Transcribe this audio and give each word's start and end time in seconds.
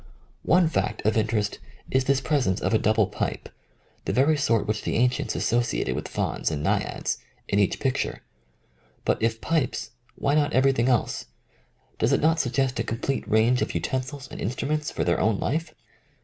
One 0.45 0.67
fact 0.67 1.05
of 1.05 1.15
interest 1.15 1.59
is 1.91 2.05
this 2.05 2.21
presence 2.21 2.59
of 2.59 2.73
a 2.73 2.79
double 2.79 3.05
pipe— 3.05 3.49
the 4.05 4.11
very 4.11 4.35
sort 4.35 4.65
which 4.65 4.81
the 4.81 4.95
an 4.97 5.11
cients 5.11 5.35
associated 5.35 5.93
with 5.95 6.07
fauns 6.07 6.49
and 6.49 6.63
naiads— 6.63 7.19
in 7.47 7.59
each 7.59 7.79
picture. 7.79 8.23
But 9.05 9.21
if 9.21 9.39
pipes, 9.41 9.91
why 10.15 10.33
not 10.33 10.53
every 10.53 10.71
thing 10.73 10.89
else? 10.89 11.27
Does 11.99 12.13
it 12.13 12.19
not 12.19 12.39
suggest 12.39 12.79
a 12.79 12.83
complete 12.83 13.25
54 13.25 13.29
THE 13.29 13.29
FIRST 13.29 13.59
PUBLISHED 13.59 13.61
ACCOUNT 13.61 13.61
range 13.61 13.61
of 13.61 13.75
utensils 14.15 14.27
and 14.31 14.41
instruments 14.41 14.89
for 14.89 15.03
their 15.03 15.19
own 15.19 15.39
life? 15.39 15.75